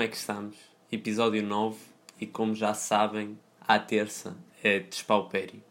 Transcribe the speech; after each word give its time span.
como 0.00 0.06
é 0.06 0.08
que 0.08 0.16
estamos? 0.16 0.56
Episódio 0.90 1.42
9 1.42 1.76
e 2.18 2.26
como 2.26 2.54
já 2.54 2.72
sabem, 2.72 3.38
à 3.60 3.78
terça 3.78 4.34
é 4.64 4.78
despaupério. 4.78 5.62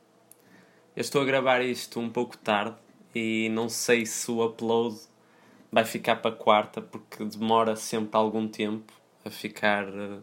Eu 0.96 1.02
estou 1.02 1.24
a 1.24 1.26
gravar 1.26 1.62
isto 1.62 2.00
um 2.00 2.12
pouco 2.12 2.38
tarde 2.38 2.76
e 3.16 3.50
não 3.50 3.68
sei 3.68 4.06
se 4.06 4.30
o 4.30 4.46
upload 4.46 5.00
vai 5.72 5.84
ficar 5.84 6.18
para 6.18 6.36
quarta 6.36 6.80
porque 6.80 7.26
demora 7.26 7.76
sempre 7.76 8.16
algum 8.18 8.48
tempo 8.48 8.94
a 9.26 9.32
ficar 9.32 9.88
uh, 9.88 10.22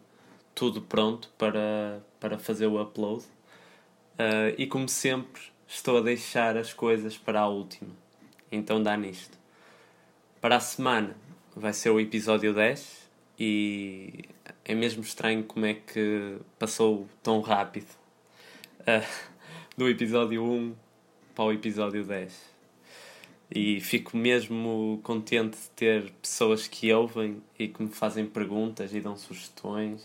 tudo 0.54 0.80
pronto 0.80 1.28
para, 1.36 2.00
para 2.20 2.38
fazer 2.38 2.68
o 2.68 2.80
upload. 2.80 3.24
Uh, 3.24 4.54
e 4.56 4.68
como 4.68 4.88
sempre, 4.88 5.42
estou 5.66 5.98
a 5.98 6.00
deixar 6.00 6.56
as 6.56 6.73
coisas 6.73 7.18
para 7.18 7.41
a 7.41 7.48
última. 7.48 7.91
Então 8.52 8.80
dá 8.80 8.96
nisto. 8.96 9.36
Para 10.41 10.59
a 10.59 10.60
semana 10.60 11.16
vai 11.56 11.73
ser 11.73 11.91
o 11.91 11.98
episódio 11.98 12.54
10 12.54 13.05
e 13.38 14.24
é 14.64 14.74
mesmo 14.74 15.02
estranho 15.02 15.44
como 15.44 15.66
é 15.66 15.74
que 15.74 16.38
passou 16.58 17.06
tão 17.22 17.40
rápido 17.40 17.90
uh, 18.80 19.06
do 19.77 19.88
episódio 19.88 20.42
1 20.42 20.74
para 21.34 21.44
o 21.44 21.52
episódio 21.52 22.04
10. 22.04 22.56
E 23.54 23.80
fico 23.80 24.16
mesmo 24.16 24.98
contente 25.04 25.56
de 25.56 25.70
ter 25.70 26.10
pessoas 26.20 26.66
que 26.66 26.92
ouvem 26.92 27.41
e 27.58 27.68
que 27.68 27.82
me 27.82 27.91
fazem 27.91 28.27
perguntas 28.27 28.92
e 28.94 29.00
dão 29.00 29.16
sugestões. 29.16 30.02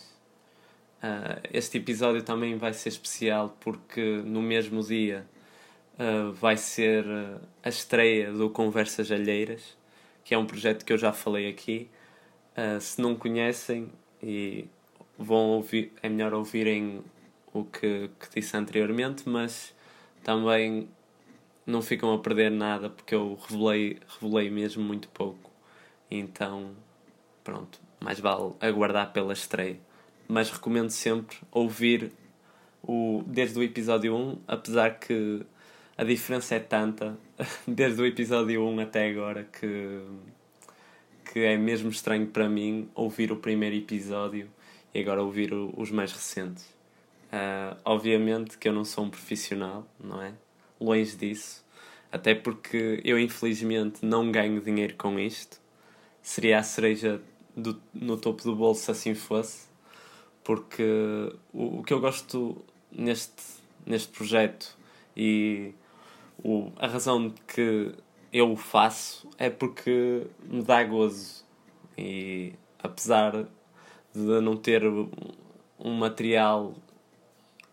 Uh, 1.02 1.42
este 1.52 1.78
episódio 1.78 2.22
também 2.22 2.56
vai 2.58 2.74
ser 2.74 2.90
especial 2.90 3.58
porque 3.60 4.22
no 4.26 4.42
mesmo 4.42 4.84
dia 4.84 5.26
uh, 5.98 6.32
vai 6.34 6.58
ser 6.58 7.06
a 7.64 7.70
estreia 7.70 8.32
do 8.32 8.50
Conversas 8.50 9.12
Alheiras, 9.12 9.76
que 10.24 10.36
é 10.36 10.38
um 10.38 10.46
projeto 10.46 10.86
que 10.86 10.94
eu 10.94 10.98
já 10.98 11.14
falei 11.14 11.50
aqui. 11.50 11.90
Uh, 12.58 12.80
se 12.82 13.02
não 13.02 13.16
conhecem 13.16 13.92
e 14.22 14.68
vão 15.18 15.52
ouvir, 15.52 15.94
é 16.02 16.10
melhor 16.10 16.34
ouvirem 16.34 17.02
o 17.54 17.64
que, 17.64 18.10
que 18.20 18.40
disse 18.40 18.56
anteriormente, 18.56 19.28
mas 19.28 19.74
também 20.24 20.90
não 21.66 21.82
ficam 21.82 22.14
a 22.14 22.20
perder 22.20 22.52
nada 22.52 22.90
porque 22.90 23.16
eu 23.16 23.38
revelei, 23.48 24.00
revelei 24.20 24.50
mesmo 24.50 24.84
muito 24.84 25.08
pouco. 25.10 25.52
Então, 26.10 26.72
pronto, 27.44 27.80
mais 28.00 28.20
vale 28.20 28.54
aguardar 28.60 29.12
pela 29.14 29.34
estreia. 29.34 29.80
Mas 30.28 30.50
recomendo 30.50 30.90
sempre 30.90 31.38
ouvir 31.52 32.12
o, 32.84 33.24
desde 33.26 33.60
o 33.60 33.64
episódio 33.64 34.16
1, 34.16 34.40
apesar 34.48 35.00
que 35.00 35.46
a 35.98 36.04
diferença 36.04 36.56
é 36.56 36.60
tanta 36.60 37.18
desde 37.68 38.02
o 38.02 38.06
episódio 38.06 38.66
1 38.66 38.80
até 38.80 39.10
agora 39.10 39.44
que, 39.44 40.02
que 41.32 41.40
é 41.40 41.58
mesmo 41.58 41.90
estranho 41.90 42.28
para 42.28 42.50
mim 42.50 42.90
ouvir 42.94 43.32
o 43.32 43.38
primeiro 43.38 43.76
episódio 43.76 44.50
e 44.94 45.00
agora 45.00 45.24
ouvir 45.24 45.54
o, 45.54 45.74
os 45.78 45.90
mais 45.90 46.12
recentes. 46.12 46.66
Uh, 47.32 47.80
obviamente 47.86 48.58
que 48.58 48.68
eu 48.68 48.74
não 48.74 48.84
sou 48.84 49.06
um 49.06 49.10
profissional, 49.10 49.88
não 49.98 50.22
é? 50.22 50.34
Longe 50.80 51.16
disso. 51.16 51.66
Até 52.12 52.36
porque 52.36 53.00
eu, 53.06 53.18
infelizmente, 53.18 54.06
não 54.06 54.30
ganho 54.30 54.60
dinheiro 54.60 54.96
com 54.98 55.18
isto. 55.18 55.62
Seria 56.22 56.60
a 56.60 56.64
cereja 56.64 57.22
do, 57.56 57.82
no 57.94 58.18
topo 58.18 58.44
do 58.44 58.54
bolso 58.54 58.84
se 58.84 58.92
assim 58.92 59.16
fosse. 59.16 59.68
Porque 60.44 60.84
o, 61.54 61.80
o 61.80 61.84
que 61.84 61.94
eu 61.94 62.02
gosto 62.02 62.62
neste, 62.92 63.42
neste 63.86 64.10
projeto 64.10 64.78
e 65.16 65.74
o, 66.44 66.74
a 66.76 66.88
razão 66.88 67.30
de 67.30 67.42
que 67.48 67.94
eu 68.32 68.52
o 68.52 68.56
faço 68.56 69.30
é 69.38 69.50
porque 69.50 70.28
me 70.44 70.64
dá 70.64 70.84
gozo. 70.84 71.44
E 71.98 72.54
apesar 72.80 73.46
de 74.14 74.42
não 74.42 74.56
ter 74.56 74.84
um 75.80 75.94
material 75.94 76.74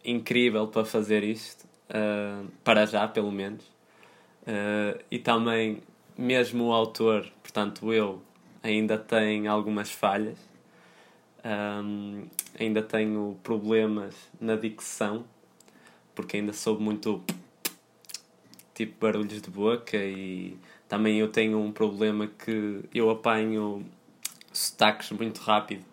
incrível 0.05 0.67
para 0.69 0.85
fazer 0.85 1.23
isto, 1.23 1.65
uh, 1.91 2.47
para 2.65 2.87
já 2.87 3.07
pelo 3.07 3.31
menos, 3.31 3.65
uh, 4.43 4.99
e 5.11 5.19
também 5.19 5.83
mesmo 6.17 6.65
o 6.65 6.73
autor, 6.73 7.31
portanto 7.43 7.93
eu, 7.93 8.21
ainda 8.63 8.99
tem 8.99 9.47
algumas 9.47 9.91
falhas, 9.91 10.39
um, 11.45 12.25
ainda 12.59 12.83
tenho 12.83 13.39
problemas 13.43 14.15
na 14.41 14.57
dicção, 14.57 15.25
porque 16.15 16.39
ainda 16.39 16.53
sou 16.53 16.79
muito 16.79 17.23
tipo 18.79 19.01
barulhos 19.01 19.43
de 19.43 19.51
boca 19.51 19.97
e 19.97 20.57
também 20.89 21.19
eu 21.19 21.27
tenho 21.27 21.59
um 21.59 21.73
problema 21.73 22.29
que 22.29 22.85
eu 22.95 23.11
apanho 23.11 23.85
sotaques 24.53 25.11
muito 25.11 25.41
rápido 25.41 25.85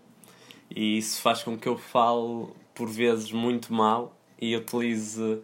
e 0.69 0.99
isso 0.99 1.19
faz 1.19 1.41
com 1.41 1.57
que 1.57 1.67
eu 1.67 1.79
fale 1.79 2.47
por 2.75 2.87
vezes 2.87 3.31
muito 3.31 3.73
mal 3.73 4.15
e 4.39 4.55
utilize 4.55 5.41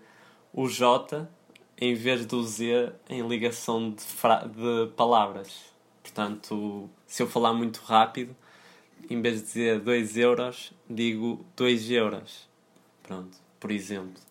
o 0.54 0.68
J 0.68 1.28
em 1.80 1.96
vez 1.96 2.28
do 2.28 2.44
Z 2.44 2.94
em 3.10 3.28
ligação 3.28 3.90
de, 3.90 4.04
de 4.06 4.92
palavras. 4.96 5.72
Portanto, 6.04 6.88
se 7.08 7.24
eu 7.24 7.28
falar 7.28 7.54
muito 7.54 7.80
rápido, 7.80 8.36
em 9.10 9.20
vez 9.20 9.38
de 9.38 9.48
dizer 9.48 9.80
2 9.80 10.18
euros, 10.18 10.74
digo 10.88 11.44
2 11.56 11.90
euros. 11.90 12.48
Pronto, 13.02 13.36
por 13.60 13.72
exemplo. 13.72 14.22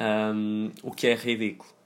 Um, 0.00 0.70
o 0.82 0.90
que 0.90 1.06
é 1.06 1.14
ridículo. 1.14 1.79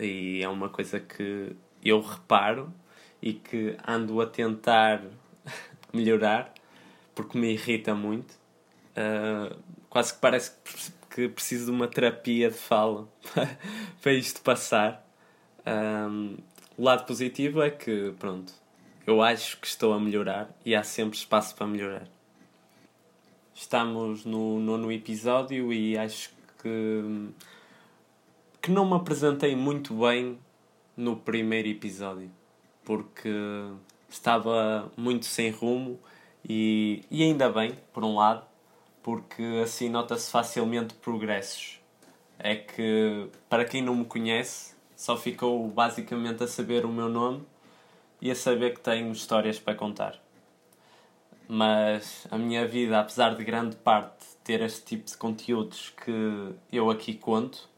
E 0.00 0.42
é 0.42 0.48
uma 0.48 0.68
coisa 0.68 0.98
que 0.98 1.54
eu 1.84 2.00
reparo 2.00 2.72
e 3.20 3.34
que 3.34 3.76
ando 3.86 4.20
a 4.20 4.26
tentar 4.26 5.02
melhorar 5.92 6.52
porque 7.14 7.38
me 7.38 7.52
irrita 7.52 7.94
muito. 7.94 8.32
Uh, 8.96 9.56
quase 9.88 10.14
que 10.14 10.20
parece 10.20 10.52
que 11.10 11.28
preciso 11.28 11.66
de 11.66 11.70
uma 11.70 11.86
terapia 11.86 12.50
de 12.50 12.56
fala 12.56 13.06
para 14.00 14.12
isto 14.12 14.40
passar. 14.40 15.06
Um, 15.66 16.38
o 16.78 16.82
lado 16.82 17.04
positivo 17.06 17.60
é 17.62 17.70
que, 17.70 18.14
pronto, 18.18 18.52
eu 19.06 19.20
acho 19.20 19.58
que 19.58 19.66
estou 19.66 19.92
a 19.92 20.00
melhorar 20.00 20.50
e 20.64 20.74
há 20.74 20.82
sempre 20.82 21.18
espaço 21.18 21.54
para 21.54 21.66
melhorar. 21.66 22.08
Estamos 23.54 24.24
no 24.24 24.58
nono 24.58 24.90
episódio 24.90 25.72
e 25.72 25.98
acho 25.98 26.30
que 26.62 27.02
que 28.70 28.74
não 28.74 28.86
me 28.86 28.94
apresentei 28.94 29.56
muito 29.56 29.92
bem 29.94 30.38
no 30.96 31.16
primeiro 31.16 31.66
episódio, 31.66 32.30
porque 32.84 33.28
estava 34.08 34.92
muito 34.96 35.26
sem 35.26 35.50
rumo 35.50 35.98
e, 36.48 37.02
e 37.10 37.24
ainda 37.24 37.50
bem, 37.50 37.76
por 37.92 38.04
um 38.04 38.14
lado, 38.14 38.46
porque 39.02 39.42
assim 39.60 39.88
nota-se 39.88 40.30
facilmente 40.30 40.94
progressos. 40.94 41.80
É 42.38 42.54
que, 42.54 43.28
para 43.48 43.64
quem 43.64 43.82
não 43.82 43.96
me 43.96 44.04
conhece, 44.04 44.76
só 44.94 45.16
ficou 45.16 45.66
basicamente 45.66 46.44
a 46.44 46.46
saber 46.46 46.86
o 46.86 46.92
meu 46.92 47.08
nome 47.08 47.42
e 48.22 48.30
a 48.30 48.36
saber 48.36 48.74
que 48.74 48.80
tenho 48.80 49.10
histórias 49.10 49.58
para 49.58 49.74
contar. 49.74 50.16
Mas 51.48 52.24
a 52.30 52.38
minha 52.38 52.68
vida, 52.68 53.00
apesar 53.00 53.34
de 53.34 53.42
grande 53.42 53.74
parte 53.74 54.24
ter 54.44 54.60
este 54.60 54.84
tipo 54.84 55.06
de 55.06 55.16
conteúdos 55.16 55.92
que 56.04 56.54
eu 56.70 56.88
aqui 56.88 57.14
conto, 57.14 57.69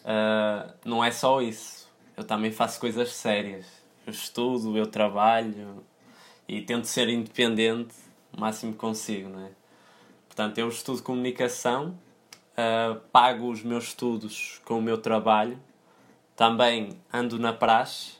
uh, 0.00 0.72
não 0.84 1.04
é 1.04 1.10
só 1.10 1.40
isso. 1.40 1.88
Eu 2.16 2.24
também 2.24 2.50
faço 2.50 2.80
coisas 2.80 3.12
sérias. 3.12 3.66
Eu 4.06 4.12
estudo, 4.12 4.76
eu 4.76 4.86
trabalho 4.86 5.84
e 6.46 6.62
tento 6.62 6.86
ser 6.86 7.08
independente 7.08 7.94
o 8.32 8.40
máximo 8.40 8.72
que 8.72 8.78
consigo, 8.78 9.28
não 9.28 9.46
é? 9.46 9.50
Portanto, 10.26 10.58
eu 10.58 10.68
estudo 10.68 11.02
comunicação, 11.02 11.98
uh, 12.52 13.00
pago 13.12 13.50
os 13.50 13.62
meus 13.62 13.88
estudos 13.88 14.60
com 14.64 14.78
o 14.78 14.82
meu 14.82 14.98
trabalho, 14.98 15.58
também 16.34 17.00
ando 17.12 17.38
na 17.38 17.52
praxe 17.52 18.16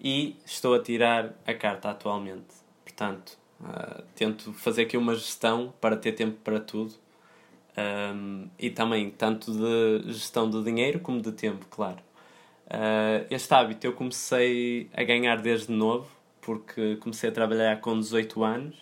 e 0.00 0.36
estou 0.44 0.74
a 0.74 0.82
tirar 0.82 1.32
a 1.46 1.54
carta 1.54 1.90
atualmente. 1.90 2.54
Portanto, 2.84 3.38
uh, 3.60 4.02
tento 4.14 4.52
fazer 4.52 4.82
aqui 4.82 4.96
uma 4.96 5.14
gestão 5.14 5.72
para 5.80 5.96
ter 5.96 6.12
tempo 6.12 6.38
para 6.42 6.60
tudo 6.60 6.94
um, 7.76 8.48
e 8.58 8.70
também 8.70 9.10
tanto 9.10 9.52
de 9.52 10.12
gestão 10.12 10.48
de 10.48 10.62
dinheiro 10.62 10.98
como 11.00 11.20
de 11.20 11.32
tempo, 11.32 11.66
claro. 11.70 11.98
Uh, 12.66 13.26
este 13.30 13.52
hábito 13.52 13.86
eu 13.86 13.92
comecei 13.92 14.88
a 14.94 15.04
ganhar 15.04 15.36
desde 15.36 15.70
novo, 15.72 16.08
porque 16.40 16.96
comecei 16.96 17.30
a 17.30 17.32
trabalhar 17.32 17.80
com 17.80 17.98
18 17.98 18.42
anos 18.42 18.76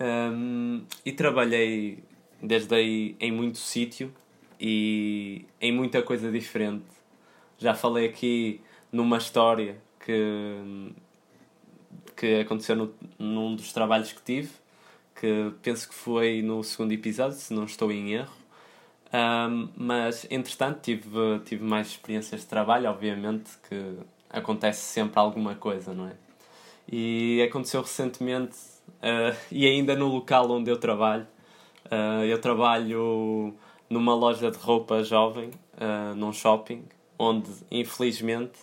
um, 0.00 0.82
e 1.04 1.12
trabalhei 1.12 2.02
desde 2.42 2.74
aí 2.74 3.16
em 3.20 3.30
muito 3.30 3.58
sítio 3.58 4.12
e 4.58 5.44
em 5.60 5.72
muita 5.72 6.02
coisa 6.02 6.30
diferente. 6.32 6.86
Já 7.58 7.74
falei 7.74 8.06
aqui 8.06 8.60
numa 8.90 9.18
história 9.18 9.76
que, 10.04 10.92
que 12.16 12.40
aconteceu 12.40 12.74
no, 12.74 12.94
num 13.18 13.54
dos 13.54 13.72
trabalhos 13.72 14.12
que 14.12 14.22
tive 14.22 14.50
que 15.20 15.52
penso 15.62 15.86
que 15.86 15.94
foi 15.94 16.40
no 16.40 16.64
segundo 16.64 16.92
episódio, 16.92 17.36
se 17.36 17.52
não 17.52 17.64
estou 17.64 17.92
em 17.92 18.14
erro. 18.14 18.32
Um, 19.12 19.68
mas, 19.76 20.26
entretanto, 20.30 20.80
tive, 20.80 21.40
tive 21.44 21.62
mais 21.62 21.88
experiências 21.88 22.40
de 22.40 22.46
trabalho, 22.46 22.88
obviamente, 22.88 23.50
que 23.68 23.98
acontece 24.30 24.80
sempre 24.80 25.20
alguma 25.20 25.54
coisa, 25.54 25.92
não 25.92 26.06
é? 26.06 26.12
E 26.90 27.42
aconteceu 27.46 27.82
recentemente 27.82 28.56
uh, 28.88 29.36
e 29.52 29.66
ainda 29.66 29.94
no 29.94 30.08
local 30.08 30.50
onde 30.50 30.70
eu 30.70 30.78
trabalho. 30.78 31.26
Uh, 31.84 32.24
eu 32.24 32.40
trabalho 32.40 33.54
numa 33.90 34.14
loja 34.14 34.50
de 34.50 34.56
roupa 34.56 35.04
jovem, 35.04 35.50
uh, 35.74 36.14
num 36.14 36.32
shopping, 36.32 36.82
onde 37.18 37.50
infelizmente 37.70 38.58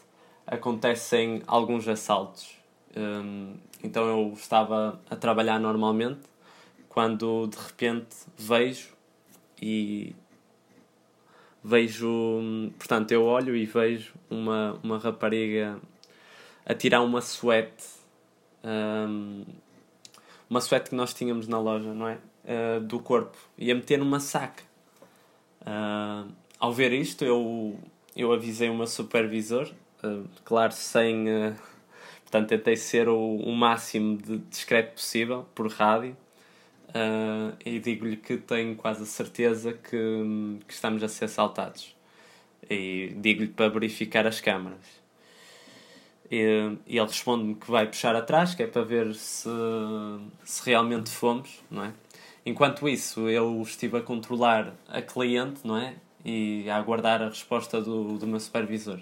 acontecem 0.47 1.43
alguns 1.45 1.87
assaltos. 1.87 2.57
Um, 2.95 3.53
então 3.83 4.07
eu 4.07 4.33
estava 4.33 4.99
a 5.07 5.15
trabalhar 5.15 5.59
normalmente 5.59 6.21
quando 6.97 7.45
de 7.45 7.57
repente 7.57 8.15
vejo 8.35 8.89
e 9.61 10.15
vejo, 11.63 12.41
portanto, 12.79 13.11
eu 13.11 13.23
olho 13.23 13.55
e 13.55 13.67
vejo 13.67 14.15
uma, 14.27 14.79
uma 14.81 14.97
rapariga 14.97 15.79
a 16.65 16.73
tirar 16.73 17.03
uma 17.03 17.21
suete, 17.21 17.85
um, 18.63 19.45
uma 20.49 20.59
suete 20.59 20.89
que 20.89 20.95
nós 20.95 21.13
tínhamos 21.13 21.47
na 21.47 21.59
loja, 21.59 21.93
não 21.93 22.07
é? 22.07 22.17
Uh, 22.43 22.79
do 22.79 22.99
corpo 22.99 23.37
e 23.59 23.71
a 23.71 23.75
meter 23.75 23.99
numa 23.99 24.19
saca. 24.19 24.63
Uh, 25.61 26.27
ao 26.59 26.73
ver 26.73 26.91
isto, 26.93 27.23
eu, 27.23 27.79
eu 28.15 28.33
avisei 28.33 28.71
o 28.71 28.75
meu 28.75 28.87
supervisor, 28.87 29.71
uh, 30.03 30.27
claro, 30.43 30.73
sem. 30.73 31.25
portanto, 32.23 32.47
tentei 32.49 32.75
ser 32.75 33.07
o, 33.07 33.35
o 33.35 33.55
máximo 33.55 34.17
de 34.17 34.39
discreto 34.39 34.95
possível 34.95 35.45
por 35.53 35.71
rádio. 35.71 36.17
Uh, 36.97 37.55
e 37.63 37.79
digo-lhe 37.79 38.17
que 38.17 38.37
tenho 38.37 38.75
quase 38.75 39.03
a 39.03 39.05
certeza 39.05 39.71
que, 39.73 40.59
que 40.67 40.73
estamos 40.73 41.03
a 41.03 41.07
ser 41.07 41.25
assaltados. 41.25 41.95
E 42.67 43.13
digo-lhe 43.17 43.49
para 43.49 43.69
verificar 43.69 44.25
as 44.25 44.41
câmaras. 44.41 44.85
E, 46.31 46.75
e 46.87 46.97
ele 46.97 47.05
responde-me 47.05 47.55
que 47.55 47.69
vai 47.69 47.85
puxar 47.85 48.15
atrás, 48.15 48.55
que 48.55 48.63
é 48.63 48.67
para 48.67 48.81
ver 48.81 49.13
se, 49.13 49.49
se 50.43 50.65
realmente 50.65 51.11
fomos, 51.11 51.63
não 51.69 51.85
é? 51.85 51.93
Enquanto 52.45 52.89
isso, 52.89 53.29
eu 53.29 53.61
estive 53.61 53.97
a 53.97 54.01
controlar 54.01 54.73
a 54.87 55.01
cliente, 55.01 55.61
não 55.63 55.77
é? 55.77 55.95
E 56.25 56.67
a 56.69 56.77
aguardar 56.77 57.21
a 57.21 57.27
resposta 57.27 57.79
do, 57.79 58.17
do 58.17 58.25
meu 58.25 58.39
supervisor. 58.39 58.99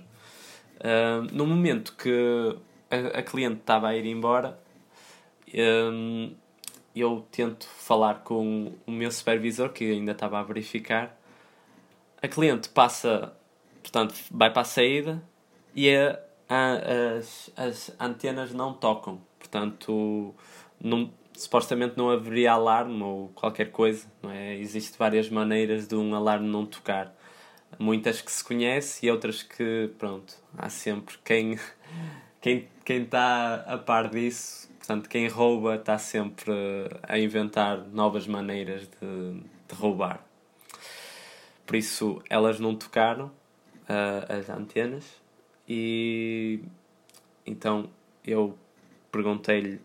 Uh, 0.79 1.21
no 1.31 1.47
momento 1.47 1.95
que 1.95 2.57
a, 2.91 3.19
a 3.19 3.23
cliente 3.23 3.61
estava 3.61 3.87
a 3.87 3.95
ir 3.95 4.05
embora, 4.05 4.59
um, 5.53 6.33
eu 6.95 7.25
tento 7.31 7.67
falar 7.67 8.23
com 8.23 8.73
o 8.87 8.91
meu 8.91 9.11
supervisor, 9.11 9.69
que 9.69 9.91
ainda 9.91 10.13
estava 10.13 10.39
a 10.39 10.43
verificar. 10.43 11.19
A 12.21 12.27
cliente 12.27 12.69
passa, 12.69 13.35
portanto, 13.81 14.15
vai 14.31 14.51
para 14.51 14.61
a 14.61 14.65
saída 14.65 15.21
e 15.75 15.93
a, 15.93 16.19
a, 16.47 17.17
as, 17.17 17.51
as 17.57 17.95
antenas 17.99 18.53
não 18.53 18.73
tocam. 18.73 19.21
Portanto, 19.37 20.33
não, 20.79 21.11
supostamente 21.33 21.97
não 21.97 22.09
haveria 22.09 22.53
alarme 22.53 23.03
ou 23.03 23.29
qualquer 23.35 23.71
coisa. 23.71 24.07
Não 24.23 24.31
é? 24.31 24.55
Existem 24.55 24.97
várias 24.97 25.29
maneiras 25.29 25.87
de 25.87 25.95
um 25.95 26.15
alarme 26.15 26.47
não 26.47 26.65
tocar. 26.65 27.13
Muitas 27.77 28.21
que 28.21 28.31
se 28.31 28.43
conhece 28.43 29.05
e 29.05 29.11
outras 29.11 29.43
que, 29.43 29.91
pronto, 29.97 30.33
há 30.57 30.69
sempre 30.69 31.17
quem 31.25 31.59
quem 32.39 32.69
quem 32.85 33.03
está 33.03 33.55
a 33.67 33.77
par 33.77 34.09
disso 34.09 34.64
Portanto, 34.85 35.09
quem 35.09 35.27
rouba 35.27 35.77
está 35.77 35.97
sempre 35.97 36.53
a 37.01 37.17
inventar 37.17 37.87
novas 37.87 38.27
maneiras 38.27 38.87
de, 38.87 39.33
de 39.67 39.73
roubar. 39.73 40.23
Por 41.65 41.75
isso, 41.75 42.21
elas 42.29 42.59
não 42.59 42.75
tocaram 42.75 43.31
uh, 43.89 44.31
as 44.31 44.47
antenas 44.47 45.03
e 45.67 46.59
então 47.47 47.89
eu 48.23 48.55
perguntei-lhe 49.11 49.81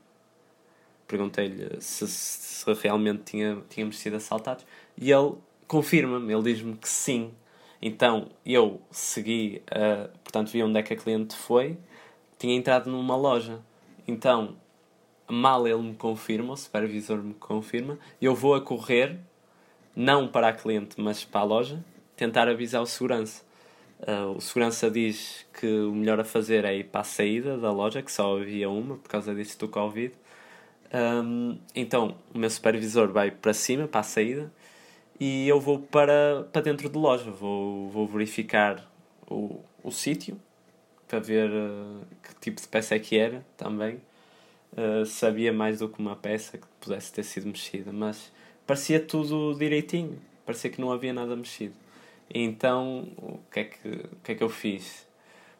perguntei-lhe 1.08 1.80
se, 1.80 2.06
se, 2.06 2.70
realmente 2.74 3.22
tinha, 3.22 3.62
tínhamos 3.70 3.98
sido 3.98 4.16
assaltados 4.16 4.66
e 4.98 5.10
ele 5.10 5.32
confirma-me, 5.66 6.30
ele 6.30 6.42
diz-me 6.42 6.76
que 6.76 6.88
sim. 6.90 7.32
Então 7.80 8.28
eu 8.44 8.82
segui, 8.90 9.62
uh, 9.72 10.10
portanto 10.22 10.50
vi 10.50 10.62
onde 10.62 10.78
é 10.78 10.82
que 10.82 10.92
a 10.92 10.96
cliente 10.96 11.34
foi, 11.34 11.78
tinha 12.38 12.54
entrado 12.54 12.90
numa 12.90 13.16
loja. 13.16 13.62
Então 14.06 14.58
mal 15.30 15.66
ele 15.66 15.82
me 15.82 15.94
confirma, 15.94 16.52
o 16.54 16.56
supervisor 16.56 17.18
me 17.18 17.34
confirma, 17.34 17.98
eu 18.20 18.34
vou 18.34 18.54
a 18.54 18.60
correr, 18.60 19.18
não 19.94 20.28
para 20.28 20.48
a 20.48 20.52
cliente, 20.52 21.00
mas 21.00 21.24
para 21.24 21.40
a 21.40 21.44
loja, 21.44 21.84
tentar 22.16 22.48
avisar 22.48 22.82
o 22.82 22.86
segurança. 22.86 23.42
Uh, 24.00 24.36
o 24.36 24.40
segurança 24.40 24.90
diz 24.90 25.46
que 25.52 25.66
o 25.66 25.92
melhor 25.92 26.18
a 26.20 26.24
fazer 26.24 26.64
é 26.64 26.76
ir 26.76 26.84
para 26.84 27.02
a 27.02 27.04
saída 27.04 27.58
da 27.58 27.70
loja, 27.70 28.02
que 28.02 28.10
só 28.10 28.38
havia 28.38 28.68
uma 28.68 28.96
por 28.96 29.08
causa 29.08 29.34
disso 29.34 29.58
do 29.58 29.68
Covid. 29.68 30.14
Um, 30.92 31.58
então 31.74 32.16
o 32.34 32.38
meu 32.38 32.50
supervisor 32.50 33.12
vai 33.12 33.30
para 33.30 33.52
cima, 33.52 33.86
para 33.86 34.00
a 34.00 34.04
saída, 34.04 34.52
e 35.18 35.46
eu 35.46 35.60
vou 35.60 35.80
para, 35.80 36.48
para 36.50 36.62
dentro 36.62 36.88
de 36.88 36.98
loja. 36.98 37.30
Vou, 37.30 37.88
vou 37.90 38.06
verificar 38.06 38.90
o, 39.28 39.60
o 39.82 39.90
sítio 39.90 40.40
para 41.06 41.18
ver 41.18 41.50
uh, 41.50 42.00
que 42.22 42.34
tipo 42.40 42.60
de 42.60 42.68
peça 42.68 42.94
é 42.94 42.98
que 42.98 43.18
era 43.18 43.44
também 43.56 44.00
uh, 44.72 45.04
sabia 45.06 45.52
mais 45.52 45.78
do 45.78 45.88
que 45.88 45.98
uma 45.98 46.16
peça 46.16 46.58
que 46.58 46.66
pudesse 46.80 47.12
ter 47.12 47.22
sido 47.22 47.46
mexida, 47.46 47.92
mas 47.92 48.32
parecia 48.66 49.00
tudo 49.00 49.54
direitinho, 49.58 50.20
parecia 50.44 50.70
que 50.70 50.80
não 50.80 50.92
havia 50.92 51.12
nada 51.12 51.34
mexido. 51.36 51.74
Então, 52.32 53.08
o 53.16 53.40
que, 53.50 53.60
é 53.60 53.64
que, 53.64 53.88
o 53.88 54.16
que 54.22 54.32
é 54.32 54.34
que 54.36 54.42
eu 54.42 54.48
fiz? 54.48 55.06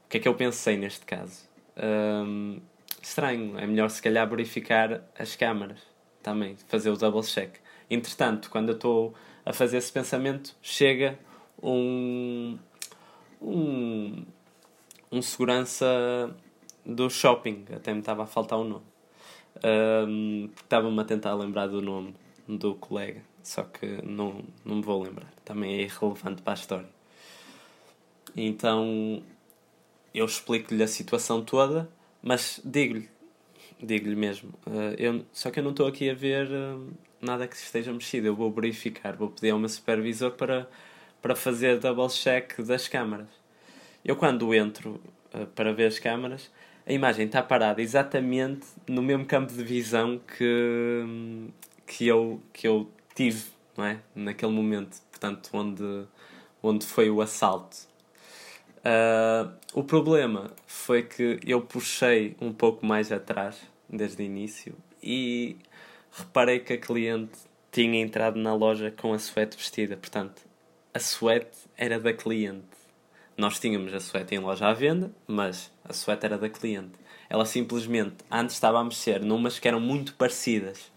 O 0.07 0.09
que 0.09 0.19
é 0.19 0.21
que 0.21 0.29
eu 0.29 0.35
pensei 0.35 0.77
neste 0.77 1.05
caso? 1.05 1.49
Um, 1.77 2.61
estranho, 3.03 3.59
é 3.59 3.67
melhor 3.67 3.91
se 3.91 4.01
calhar 4.01 4.29
verificar 4.29 5.03
as 5.19 5.35
câmaras 5.35 5.81
também, 6.23 6.57
fazer 6.69 6.91
o 6.91 6.97
double 6.97 7.23
check. 7.23 7.57
Entretanto, 7.91 8.51
quando 8.51 8.69
eu 8.69 8.75
estou 8.77 9.15
a 9.45 9.53
fazer 9.53 9.79
esse 9.79 9.91
pensamento, 9.91 10.55
chega 10.63 11.19
um, 11.61 12.57
um, 13.43 14.25
um 15.11 15.23
segurança 15.23 15.87
do 16.85 17.11
shopping, 17.11 17.65
até 17.75 17.93
me 17.93 18.01
estava 18.01 18.23
a 18.23 18.27
faltar 18.27 18.59
o 18.59 18.63
um 18.63 18.69
nome. 18.69 18.90
Estava-me 20.57 21.01
a 21.01 21.05
tentar 21.05 21.35
lembrar 21.35 21.67
do 21.67 21.83
nome 21.83 22.15
do 22.49 22.75
colega, 22.75 23.23
só 23.43 23.63
que 23.63 23.87
não, 24.03 24.45
não 24.65 24.77
me 24.77 24.83
vou 24.83 25.03
lembrar. 25.03 25.33
Também 25.45 25.75
é 25.75 25.83
irrelevante 25.83 26.43
para 26.43 26.53
a 26.53 26.55
história. 26.55 26.89
Então 28.37 29.23
eu 30.15 30.25
explico-lhe 30.25 30.83
a 30.83 30.89
situação 30.89 31.43
toda, 31.43 31.89
mas 32.23 32.61
digo-lhe, 32.65 33.09
digo-lhe 33.81 34.17
mesmo. 34.17 34.51
Uh, 34.67 34.95
eu, 34.99 35.25
só 35.33 35.51
que 35.51 35.61
eu 35.61 35.65
não 35.65 35.71
estou 35.71 35.87
aqui 35.87 36.11
a 36.11 36.15
ver 36.15 36.49
uh, 36.49 36.93
nada 37.21 37.47
que 37.47 37.57
esteja 37.57 37.93
mexido. 37.93 38.27
Eu 38.27 38.35
vou 38.35 38.51
verificar, 38.51 39.17
vou 39.17 39.31
pedir 39.31 39.51
ao 39.51 39.59
meu 39.59 39.69
supervisor 39.69 40.33
para, 40.33 40.69
para 41.23 41.37
fazer 41.37 41.79
double 41.79 42.09
check 42.09 42.61
das 42.61 42.89
câmaras. 42.89 43.29
Eu, 44.05 44.17
quando 44.17 44.53
entro 44.55 45.01
uh, 45.35 45.47
para 45.55 45.73
ver 45.73 45.87
as 45.87 45.99
câmaras, 45.99 46.51
a 46.91 46.93
imagem 46.93 47.27
está 47.27 47.41
parada 47.41 47.81
exatamente 47.81 48.67
no 48.89 49.01
mesmo 49.01 49.25
campo 49.25 49.53
de 49.53 49.63
visão 49.63 50.21
que, 50.37 51.05
que, 51.87 52.09
eu, 52.09 52.43
que 52.53 52.67
eu 52.67 52.91
tive 53.15 53.45
não 53.77 53.85
é? 53.85 54.01
naquele 54.13 54.51
momento, 54.51 55.01
portanto, 55.09 55.51
onde, 55.53 56.05
onde 56.61 56.85
foi 56.85 57.09
o 57.09 57.21
assalto. 57.21 57.77
Uh, 58.79 59.53
o 59.73 59.85
problema 59.85 60.51
foi 60.67 61.05
que 61.05 61.39
eu 61.47 61.61
puxei 61.61 62.37
um 62.41 62.53
pouco 62.53 62.85
mais 62.85 63.13
atrás 63.13 63.63
desde 63.89 64.21
o 64.21 64.27
início 64.27 64.75
e 65.01 65.59
reparei 66.11 66.59
que 66.59 66.73
a 66.73 66.79
cliente 66.79 67.39
tinha 67.71 68.01
entrado 68.01 68.37
na 68.37 68.53
loja 68.53 68.91
com 68.91 69.13
a 69.13 69.19
suéte 69.21 69.57
vestida, 69.57 69.97
portanto, 69.97 70.43
a 70.93 70.99
suéte 70.99 71.57
era 71.77 72.01
da 72.01 72.13
cliente. 72.13 72.80
Nós 73.41 73.59
tínhamos 73.59 73.95
a 73.95 74.01
suéte 74.01 74.35
em 74.35 74.39
loja 74.39 74.69
à 74.69 74.75
venda, 74.75 75.11
mas 75.27 75.73
a 75.83 75.95
suéte 75.95 76.27
era 76.27 76.37
da 76.37 76.51
cliente. 76.51 76.93
Ela 77.27 77.47
simplesmente 77.47 78.17
antes 78.31 78.55
estava 78.55 78.79
a 78.79 78.85
mexer 78.85 79.23
numas 79.23 79.59
que 79.59 79.67
eram 79.67 79.81
muito 79.81 80.13
parecidas. 80.13 80.93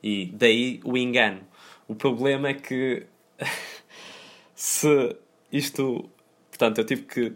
E 0.00 0.26
daí 0.26 0.80
o 0.84 0.96
engano. 0.96 1.40
O 1.88 1.96
problema 1.96 2.50
é 2.50 2.54
que 2.54 3.04
se 4.54 5.16
isto. 5.50 6.08
Portanto, 6.50 6.78
eu 6.78 6.84
tive 6.84 7.02
que, 7.02 7.32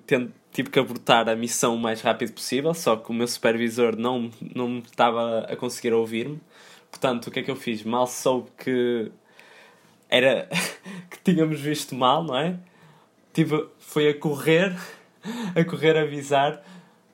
tive 0.52 0.70
que 0.70 0.78
abortar 0.78 1.28
a 1.28 1.34
missão 1.34 1.74
o 1.74 1.78
mais 1.78 2.00
rápido 2.00 2.32
possível, 2.32 2.72
só 2.72 2.94
que 2.94 3.10
o 3.10 3.14
meu 3.14 3.26
supervisor 3.26 3.96
não, 3.96 4.30
não 4.54 4.78
estava 4.78 5.40
a 5.40 5.56
conseguir 5.56 5.92
ouvir-me. 5.92 6.40
Portanto, 6.88 7.26
o 7.26 7.30
que 7.32 7.40
é 7.40 7.42
que 7.42 7.50
eu 7.50 7.56
fiz? 7.56 7.82
Mal 7.82 8.06
soube 8.06 8.48
que 8.56 9.10
era 10.08 10.48
que 11.10 11.18
tínhamos 11.24 11.58
visto 11.58 11.96
mal, 11.96 12.22
não 12.22 12.38
é? 12.38 12.56
Tive, 13.36 13.68
foi 13.78 14.08
a 14.08 14.18
correr, 14.18 14.74
a 15.54 15.62
correr 15.62 15.94
a 15.98 16.02
avisar. 16.02 16.62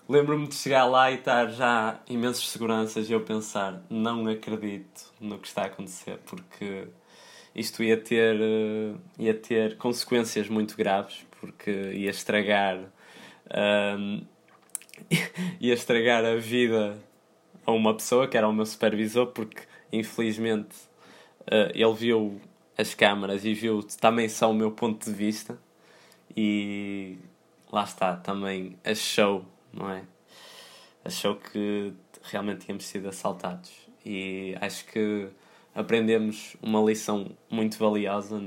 Lembro-me 0.09 0.47
de 0.47 0.55
chegar 0.55 0.85
lá 0.85 1.11
e 1.11 1.17
estar 1.17 1.49
já 1.49 2.00
imensas 2.09 2.49
seguranças 2.49 3.11
e 3.11 3.12
eu 3.12 3.23
pensar, 3.23 3.83
não 3.91 4.29
acredito 4.29 5.12
no 5.21 5.38
que 5.38 5.49
está 5.49 5.62
a 5.62 5.67
acontecer, 5.67 6.19
porque 6.26 6.87
isto 7.55 7.83
ia 7.83 7.97
ter, 7.97 8.37
eh, 8.41 8.95
ia 9.19 9.35
ter 9.35 9.76
consequências 9.79 10.49
muito 10.49 10.76
graves, 10.76 11.25
porque 11.41 11.71
ia 11.71 12.11
estragar, 12.11 12.79
um, 13.99 14.23
ia 15.61 15.75
estragar 15.75 16.25
a 16.25 16.37
vida 16.37 16.99
a 17.64 17.73
uma 17.73 17.95
pessoa 17.95 18.29
que 18.29 18.37
era 18.37 18.49
o 18.49 18.52
meu 18.52 18.67
supervisor, 18.67 19.26
porque 19.29 19.62
infelizmente 19.93 20.76
uh, 21.43 21.73
ele 21.75 21.95
viu 21.95 22.41
as 22.76 22.95
câmaras 22.95 23.45
e 23.45 23.55
viu 23.55 23.83
também 24.00 24.29
só 24.29 24.50
o 24.50 24.55
meu 24.55 24.71
ponto 24.73 25.05
de 25.05 25.12
vista 25.12 25.59
e 26.37 27.19
lá 27.71 27.85
está, 27.85 28.17
também 28.17 28.77
achou, 28.85 29.45
não 29.73 29.91
é? 29.91 30.05
Achou 31.05 31.37
que 31.37 31.93
realmente 32.23 32.67
tínhamos 32.67 32.85
sido 32.85 33.09
assaltados 33.09 33.71
e 34.05 34.57
acho 34.61 34.85
que 34.87 35.29
aprendemos 35.75 36.57
uma 36.62 36.81
lição 36.81 37.31
muito 37.51 37.79
valiosa 37.79 38.41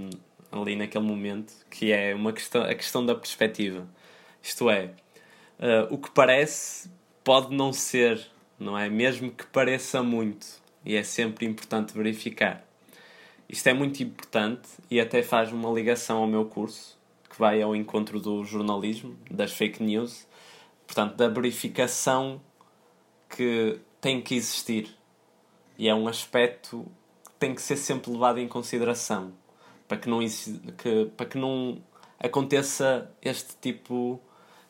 ali 0.51 0.75
naquele 0.75 1.04
momento, 1.04 1.54
que 1.70 1.92
é 1.92 2.13
uma 2.13 2.32
questão, 2.32 2.63
a 2.63 2.74
questão 2.74 3.06
da 3.06 3.15
perspectiva. 3.15 3.88
Isto 4.42 4.70
é, 4.70 4.92
uh, 5.60 5.94
o 5.94 5.98
que 5.98 6.12
parece 6.12 6.89
pode 7.24 7.54
não 7.54 7.74
ser, 7.74 8.25
não 8.60 8.77
é? 8.77 8.89
Mesmo 8.89 9.32
que 9.32 9.46
pareça 9.48 10.01
muito, 10.04 10.46
e 10.86 10.96
é 10.96 11.04
sempre 11.04 11.46
importante 11.46 11.94
verificar. 11.94 12.63
Isto 13.50 13.68
é 13.68 13.74
muito 13.74 14.01
importante 14.01 14.70
e 14.89 15.00
até 15.00 15.22
faz 15.22 15.51
uma 15.51 15.70
ligação 15.72 16.20
ao 16.20 16.27
meu 16.27 16.46
curso, 16.46 16.98
que 17.36 17.39
vai 17.42 17.62
ao 17.62 17.75
encontro 17.75 18.18
do 18.18 18.46
jornalismo, 18.46 19.18
das 19.30 19.51
fake 19.51 19.84
news, 19.84 20.25
portanto, 20.88 21.15
da 21.15 21.27
verificação 21.27 22.39
que 23.30 23.77
tem 24.00 24.22
que 24.22 24.36
existir. 24.36 24.96
E 25.77 25.89
é 25.89 25.94
um 25.94 26.08
aspecto 26.08 26.86
que 27.25 27.32
tem 27.38 27.54
que 27.54 27.62
ser 27.62 27.75
sempre 27.75 28.10
levado 28.10 28.39
em 28.39 28.48
consideração 28.48 29.34
para 29.86 29.98
que 29.98 30.10
não, 30.10 30.20
que, 30.77 31.12
para 31.18 31.25
que 31.25 31.38
não 31.38 31.77
aconteça 32.18 33.12
este 33.22 33.56
tipo. 33.60 34.22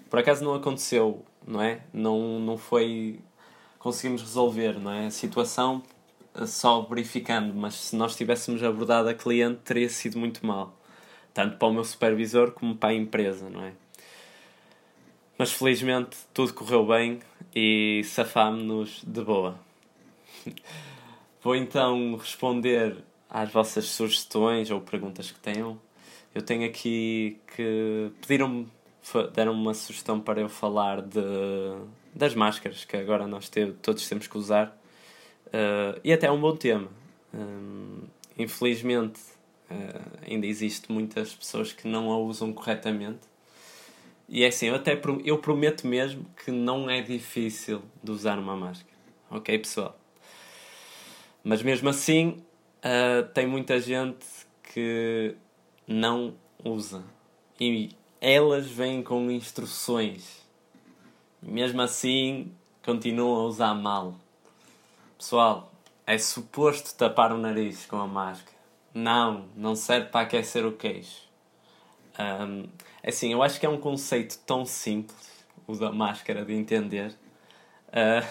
Por 0.10 0.18
acaso 0.18 0.44
não 0.44 0.56
aconteceu, 0.56 1.24
não 1.46 1.62
é? 1.62 1.82
Não, 1.94 2.40
não 2.40 2.58
foi. 2.58 3.20
Conseguimos 3.78 4.24
resolver, 4.24 4.80
não 4.80 4.92
é? 4.92 5.06
A 5.06 5.12
situação 5.12 5.84
só 6.48 6.82
verificando, 6.82 7.54
mas 7.54 7.76
se 7.76 7.96
nós 7.96 8.16
tivéssemos 8.16 8.64
abordado 8.64 9.08
a 9.08 9.14
cliente 9.14 9.62
teria 9.64 9.88
sido 9.88 10.18
muito 10.18 10.44
mal. 10.44 10.76
Tanto 11.36 11.58
para 11.58 11.68
o 11.68 11.74
meu 11.74 11.84
supervisor 11.84 12.52
como 12.52 12.78
para 12.78 12.92
a 12.92 12.94
empresa, 12.94 13.50
não 13.50 13.62
é? 13.66 13.74
Mas 15.38 15.52
felizmente 15.52 16.16
tudo 16.34 16.54
correu 16.54 16.86
bem 16.88 17.20
e 17.54 18.02
safámos-nos 18.06 19.04
de 19.06 19.22
boa. 19.22 19.60
Vou 21.44 21.54
então 21.54 22.16
responder 22.16 22.96
às 23.30 23.52
vossas 23.52 23.84
sugestões 23.84 24.72
ou 24.72 24.80
perguntas 24.80 25.30
que 25.30 25.40
tenham. 25.42 25.78
Eu 26.34 26.42
tenho 26.42 26.66
aqui 26.66 27.38
que 27.54 28.10
pediram-me, 28.22 28.70
deram 29.34 29.52
uma 29.52 29.74
sugestão 29.74 30.22
para 30.22 30.40
eu 30.40 30.48
falar 30.48 31.02
de, 31.02 31.20
das 32.14 32.34
máscaras 32.34 32.86
que 32.86 32.96
agora 32.96 33.28
nós 33.28 33.50
te, 33.50 33.74
todos 33.82 34.08
temos 34.08 34.26
que 34.26 34.38
usar. 34.38 34.68
Uh, 35.48 36.00
e 36.02 36.14
até 36.14 36.28
é 36.28 36.32
um 36.32 36.40
bom 36.40 36.56
tema. 36.56 36.88
Um, 37.34 38.04
infelizmente, 38.38 39.20
uh, 39.70 40.20
ainda 40.30 40.46
existe 40.46 40.92
muitas 40.92 41.34
pessoas 41.34 41.72
que 41.72 41.88
não 41.88 42.12
a 42.12 42.18
usam 42.18 42.54
corretamente. 42.54 43.22
E 44.28 44.44
é 44.44 44.48
assim, 44.48 44.68
eu 44.68 44.76
até 44.76 45.00
eu 45.24 45.38
prometo 45.38 45.86
mesmo 45.86 46.26
que 46.44 46.52
não 46.52 46.90
é 46.90 47.02
difícil 47.02 47.84
de 48.04 48.12
usar 48.12 48.40
uma 48.40 48.56
máscara. 48.56 48.96
Ok, 49.30 49.58
pessoal? 49.60 49.98
Mas 51.44 51.62
mesmo 51.62 51.90
assim, 51.90 52.44
uh, 52.80 53.28
tem 53.34 53.46
muita 53.46 53.80
gente 53.80 54.26
que 54.64 55.36
não 55.88 56.34
usa. 56.64 57.04
E 57.60 57.92
elas 58.20 58.66
vêm 58.68 59.04
com 59.04 59.30
instruções. 59.30 60.44
Mesmo 61.42 61.82
assim, 61.82 62.52
continuam 62.84 63.42
a 63.42 63.44
usar 63.46 63.76
mal. 63.76 64.16
Pessoal, 65.18 65.72
é 66.08 66.18
suposto 66.18 66.96
tapar 66.96 67.32
o 67.32 67.38
nariz 67.38 67.86
com 67.86 67.98
a 67.98 68.08
máscara. 68.08 68.55
Não, 68.96 69.50
não 69.58 69.76
serve 69.76 70.08
para 70.08 70.22
aquecer 70.22 70.66
o 70.66 70.72
queixo. 70.72 71.28
Um, 72.18 72.70
assim, 73.06 73.34
eu 73.34 73.44
acho 73.44 73.60
que 73.60 73.66
é 73.66 73.70
um 73.70 73.78
conceito 73.78 74.40
tão 74.46 74.66
simples, 74.66 75.46
o 75.68 75.76
da 75.76 75.92
máscara, 75.92 76.46
de 76.46 76.54
entender. 76.54 77.14
Uh, 77.90 78.26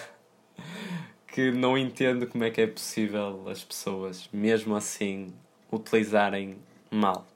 que 1.31 1.51
não 1.51 1.77
entendo 1.77 2.25
como 2.25 2.43
é 2.43 2.49
que 2.49 2.61
é 2.61 2.65
possível 2.65 3.47
as 3.47 3.63
pessoas, 3.63 4.27
mesmo 4.33 4.75
assim, 4.75 5.31
utilizarem 5.71 6.57
mal. 6.89 7.27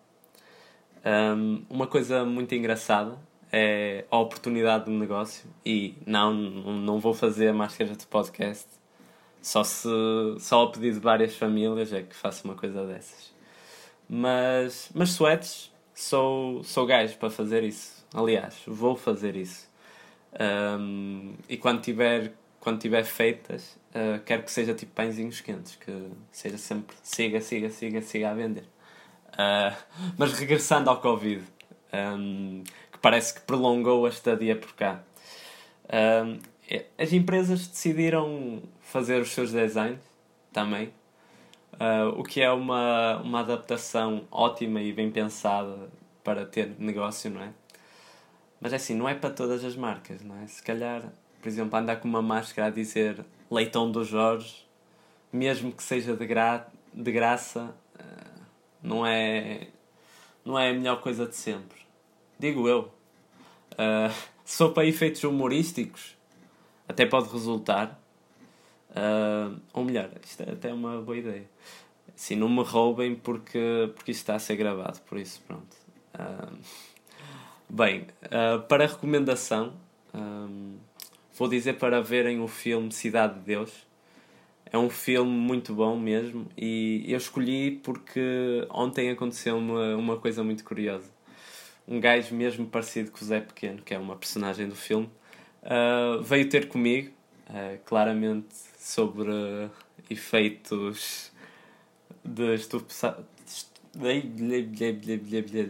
Um, 1.06 1.64
uma 1.70 1.86
coisa 1.86 2.26
muito 2.26 2.56
engraçada 2.56 3.16
é 3.52 4.06
a 4.10 4.18
oportunidade 4.18 4.86
de 4.86 4.92
negócio 4.92 5.48
e 5.64 5.96
não, 6.04 6.34
não 6.34 7.00
vou 7.00 7.14
fazer 7.14 7.54
máscaras 7.54 7.96
de 7.96 8.08
podcast 8.08 8.79
só 9.42 9.64
se 9.64 9.88
só 10.40 10.60
ao 10.60 10.72
pedido 10.72 10.96
de 10.96 11.00
várias 11.00 11.36
famílias 11.36 11.94
é 11.94 12.04
que 12.04 12.16
faço 12.16 12.46
uma 12.46 12.56
coisa 12.56 12.86
dessas 12.86 13.34
mas 14.08 14.90
mas 14.94 15.10
sweats 15.10 15.72
sou 15.94 16.64
sou 16.64 16.86
gajo 16.86 17.18
para 17.18 17.30
fazer 17.30 17.64
isso 17.64 18.06
aliás 18.14 18.56
vou 18.66 18.96
fazer 18.96 19.36
isso 19.36 19.70
um, 20.40 21.34
e 21.48 21.58
quando 21.58 21.82
tiver 21.82 22.34
quando 22.60 22.80
tiver 22.80 23.04
feitas, 23.04 23.78
uh, 23.96 24.20
quero 24.26 24.44
que 24.44 24.52
seja 24.52 24.74
tipo 24.74 24.92
pãezinhos 24.94 25.42
quentes, 25.42 25.76
que 25.76 26.10
seja 26.32 26.58
sempre 26.58 26.96
siga, 27.02 27.40
siga, 27.42 27.70
siga, 27.70 28.02
siga 28.02 28.32
a 28.32 28.34
vender. 28.34 28.66
Uh, 29.34 29.76
mas 30.18 30.34
regressando 30.34 30.90
ao 30.90 31.00
Covid, 31.00 31.44
um, 31.94 32.64
que 32.92 33.00
parece 33.00 33.36
que 33.36 33.42
prolongou 33.42 34.06
a 34.06 34.10
estadia 34.10 34.56
por 34.56 34.74
cá. 34.74 35.02
Um, 35.92 36.40
as 36.98 37.14
empresas 37.14 37.68
decidiram 37.68 38.62
fazer 38.92 39.22
os 39.22 39.32
seus 39.32 39.52
designs 39.52 40.00
também, 40.52 40.94
uh, 41.74 42.10
o 42.18 42.24
que 42.24 42.42
é 42.42 42.52
uma, 42.52 43.18
uma 43.18 43.40
adaptação 43.42 44.28
ótima 44.32 44.82
e 44.82 44.92
bem 44.92 45.12
pensada 45.12 45.90
para 46.24 46.46
ter 46.46 46.76
negócio, 46.80 47.30
não 47.30 47.42
é? 47.42 47.54
Mas 48.60 48.74
é 48.74 48.76
assim, 48.76 48.96
não 48.96 49.08
é 49.08 49.16
para 49.16 49.30
todas 49.30 49.64
as 49.64 49.76
marcas, 49.76 50.22
não 50.22 50.36
é? 50.42 50.48
Se 50.48 50.62
calhar 50.62 51.04
por 51.42 51.48
exemplo, 51.48 51.78
andar 51.78 51.98
com 51.98 52.08
uma 52.08 52.22
máscara 52.22 52.68
a 52.68 52.72
dizer 52.72 53.26
Leitão 53.50 53.92
do 53.92 54.04
Jorge, 54.04 54.66
mesmo 55.32 55.72
que 55.72 55.82
seja 55.82 56.16
de, 56.16 56.26
gra 56.26 56.68
de 56.94 57.12
graça, 57.12 57.74
uh, 57.96 58.42
não 58.84 59.06
é, 59.06 59.68
não 60.44 60.60
é 60.60 60.70
a 60.70 60.74
melhor 60.74 61.02
coisa 61.02 61.26
de 61.26 61.36
sempre. 61.36 61.80
Digo 62.38 62.68
eu. 62.68 62.92
Uh, 63.80 64.70
para 64.74 64.84
efeitos 64.84 65.24
humorísticos, 65.24 66.18
até 66.86 67.06
pode 67.06 67.30
resultar. 67.30 67.99
Uh, 68.90 69.60
ou 69.74 69.84
melhor, 69.84 70.10
isto 70.24 70.44
é 70.44 70.52
até 70.52 70.74
uma 70.74 71.02
boa 71.02 71.18
ideia. 71.18 71.50
Assim, 72.16 72.36
não 72.36 72.50
me 72.50 72.64
roubem 72.64 73.16
porque, 73.16 73.92
porque 73.96 74.12
isto 74.12 74.22
está 74.22 74.36
a 74.36 74.40
ser 74.40 74.56
gravado, 74.56 75.00
por 75.02 75.18
isso, 75.18 75.42
pronto. 75.48 75.78
Uh, 76.16 76.58
bem, 77.70 78.08
uh, 78.26 78.62
para 78.68 78.88
recomendação, 78.88 79.74
um, 80.14 80.78
Vou 81.40 81.48
dizer 81.48 81.78
para 81.78 82.02
verem 82.02 82.42
o 82.42 82.50
filme 82.50 82.92
Cidade 82.92 83.36
de 83.36 83.46
Deus. 83.46 83.88
É 84.66 84.78
um 84.78 84.90
filme 84.90 85.32
muito 85.32 85.74
bom 85.74 85.98
mesmo 85.98 86.50
e 86.58 87.06
eu 87.08 87.18
escolhi 87.18 87.80
porque 87.82 88.68
ontem 88.70 89.10
aconteceu 89.10 89.58
uma, 89.58 90.18
coisa 90.18 90.44
muito 90.44 90.66
curiosa. 90.66 91.10
Um 91.88 91.98
gajo 91.98 92.36
mesmo 92.36 92.68
parecido 92.68 93.10
com 93.10 93.24
o 93.24 93.24
Zé 93.26 93.40
Pequeno, 93.40 93.82
que 93.82 93.94
é 93.94 93.98
uma 93.98 94.18
personagem 94.18 94.68
do 94.68 94.76
filme, 94.76 95.10
veio 96.26 96.50
ter 96.50 96.68
comigo, 96.68 97.10
claramente 97.86 98.54
sobre 98.90 99.70
efeitos 100.10 101.32
de 102.24 102.56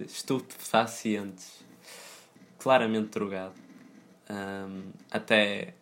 estupefacientes. 0.05 1.63
Claramente 2.57 3.09
drogado 3.09 3.69
um, 4.29 4.91
até 5.09 5.73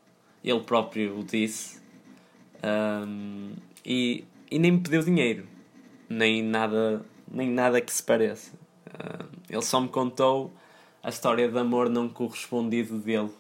ele 0.44 0.62
próprio 0.62 1.20
o 1.20 1.24
disse, 1.24 1.82
um, 2.64 3.54
e, 3.86 4.24
e 4.50 4.58
nem 4.58 4.72
me 4.72 4.80
pediu 4.80 5.04
dinheiro, 5.04 5.48
nem 6.10 6.42
nada, 6.42 7.06
nem 7.30 7.50
nada 7.50 7.82
que 7.82 7.92
se 7.92 8.02
pareça. 8.02 8.54
Uh, 8.88 9.28
ele 9.50 9.62
só 9.62 9.82
me 9.82 9.90
contou 9.90 10.54
a 11.04 11.10
história 11.10 11.50
de 11.50 11.58
amor 11.58 11.90
não 11.90 12.08
correspondido 12.08 12.98
dele. 13.00 13.32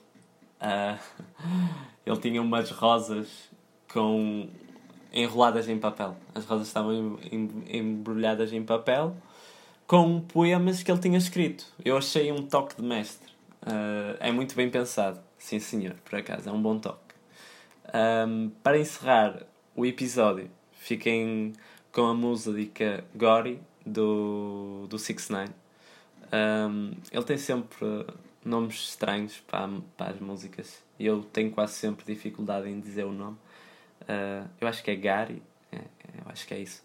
Uh, 0.60 1.00
ele 2.06 2.18
tinha 2.18 2.42
umas 2.42 2.70
rosas 2.72 3.47
com 3.92 4.50
enroladas 5.14 5.68
em 5.70 5.78
papel. 5.78 6.16
As 6.36 6.46
rosas 6.46 6.68
estavam 6.68 7.18
embrulhadas 7.70 8.54
em 8.54 8.64
papel 8.64 9.16
com 9.86 10.20
poemas 10.20 10.84
que 10.84 10.92
ele 10.92 11.00
tinha 11.00 11.18
escrito. 11.18 11.66
Eu 11.84 11.98
achei 11.98 12.32
um 12.32 12.46
toque 12.46 12.76
de 12.76 12.84
mestre. 12.84 13.32
Uh, 13.64 14.18
é 14.20 14.32
muito 14.32 14.56
bem 14.56 14.70
pensado, 14.70 15.20
sim 15.38 15.60
senhor, 15.60 15.96
por 16.06 16.20
acaso, 16.20 16.48
é 16.48 16.52
um 16.52 16.62
bom 16.62 16.78
toque. 16.78 17.16
Um, 18.28 18.50
para 18.62 18.78
encerrar 18.78 19.44
o 19.76 19.86
episódio, 19.86 20.50
fiquem 20.74 21.54
com 21.92 22.06
a 22.06 22.14
música 22.14 23.04
Gory 23.16 23.60
do, 23.86 24.86
do 24.90 25.00
6 25.00 25.10
ix 25.10 25.30
um, 26.32 26.92
Ele 27.12 27.24
tem 27.24 27.38
sempre 27.38 28.06
nomes 28.44 28.76
estranhos 28.76 29.38
para, 29.48 29.70
para 29.96 30.12
as 30.12 30.20
músicas 30.20 30.84
e 31.00 31.06
eu 31.06 31.24
tenho 31.24 31.52
quase 31.52 31.74
sempre 31.74 32.06
dificuldade 32.06 32.70
em 32.70 32.80
dizer 32.80 33.06
o 33.06 33.12
nome. 33.12 33.38
Uh, 34.04 34.48
eu 34.60 34.68
acho 34.68 34.84
que 34.84 34.92
é 34.92 34.96
Gary, 34.96 35.42
é, 35.72 35.78
eu 35.78 36.24
acho 36.28 36.48
que 36.48 36.54
é 36.54 36.60
isso. 36.60 36.84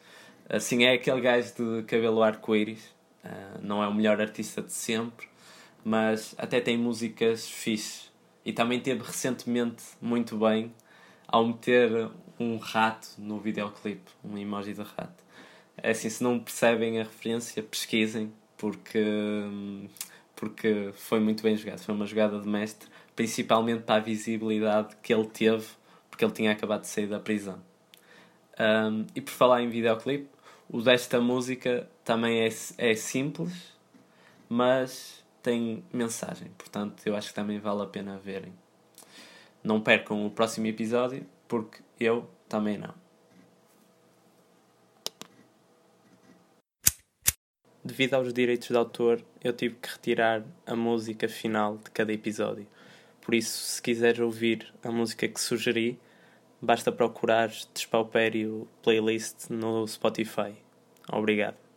Assim, 0.48 0.84
é 0.84 0.92
aquele 0.92 1.20
gajo 1.20 1.52
de 1.54 1.82
cabelo 1.84 2.22
arco-íris, 2.22 2.84
uh, 3.24 3.60
não 3.62 3.82
é 3.82 3.88
o 3.88 3.94
melhor 3.94 4.20
artista 4.20 4.60
de 4.60 4.72
sempre, 4.72 5.28
mas 5.84 6.34
até 6.38 6.60
tem 6.60 6.76
músicas 6.76 7.48
fixe. 7.48 8.10
E 8.44 8.52
também 8.52 8.80
teve 8.80 9.02
recentemente 9.02 9.84
muito 10.00 10.36
bem 10.36 10.72
ao 11.28 11.46
meter 11.46 12.10
um 12.38 12.56
rato 12.56 13.08
no 13.18 13.38
videoclipe, 13.38 14.10
um 14.24 14.36
emoji 14.36 14.74
de 14.74 14.82
rato. 14.82 15.22
É 15.76 15.90
assim, 15.90 16.08
se 16.08 16.22
não 16.22 16.38
percebem 16.38 17.00
a 17.00 17.04
referência, 17.04 17.62
pesquisem, 17.62 18.32
porque, 18.56 19.04
porque 20.36 20.90
foi 20.94 21.20
muito 21.20 21.42
bem 21.42 21.56
jogado. 21.56 21.80
Foi 21.80 21.94
uma 21.94 22.06
jogada 22.06 22.38
de 22.38 22.48
mestre, 22.48 22.88
principalmente 23.16 23.82
para 23.82 23.96
a 23.96 24.00
visibilidade 24.00 24.94
que 25.02 25.12
ele 25.12 25.26
teve, 25.26 25.66
porque 26.12 26.26
ele 26.26 26.32
tinha 26.32 26.52
acabado 26.52 26.82
de 26.82 26.88
sair 26.88 27.06
da 27.06 27.18
prisão. 27.18 27.58
Um, 28.60 29.06
e 29.14 29.20
por 29.22 29.30
falar 29.30 29.62
em 29.62 29.70
videoclipe, 29.70 30.28
o 30.68 30.82
desta 30.82 31.18
música 31.18 31.88
também 32.04 32.42
é, 32.42 32.48
é 32.76 32.94
simples, 32.94 33.72
mas 34.46 35.24
tem 35.42 35.82
mensagem, 35.90 36.48
portanto 36.58 37.02
eu 37.06 37.16
acho 37.16 37.28
que 37.28 37.34
também 37.34 37.58
vale 37.58 37.80
a 37.82 37.86
pena 37.86 38.18
verem. 38.18 38.52
Não 39.64 39.80
percam 39.80 40.26
o 40.26 40.30
próximo 40.30 40.66
episódio, 40.66 41.26
porque 41.48 41.82
eu 41.98 42.28
também 42.46 42.76
não. 42.76 42.94
Devido 47.82 48.14
aos 48.14 48.34
direitos 48.34 48.68
de 48.68 48.76
autor, 48.76 49.24
eu 49.42 49.52
tive 49.54 49.76
que 49.76 49.88
retirar 49.88 50.44
a 50.66 50.76
música 50.76 51.26
final 51.26 51.78
de 51.78 51.90
cada 51.90 52.12
episódio. 52.12 52.66
Por 53.22 53.34
isso, 53.34 53.56
se 53.56 53.80
quiseres 53.80 54.20
ouvir 54.20 54.66
a 54.82 54.90
música 54.90 55.28
que 55.28 55.40
sugeri, 55.40 55.98
basta 56.60 56.92
procurar 56.92 57.50
Despaupério 57.72 58.68
Playlist 58.82 59.48
no 59.48 59.84
Spotify. 59.84 60.54
Obrigado. 61.10 61.71